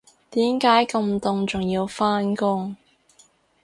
[0.31, 2.75] 點解咁凍仲要返工